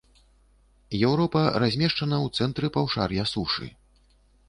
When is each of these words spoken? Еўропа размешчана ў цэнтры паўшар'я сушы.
Еўропа 1.09 1.43
размешчана 1.65 2.17
ў 2.25 2.27
цэнтры 2.41 2.67
паўшар'я 2.79 3.23
сушы. 3.37 3.73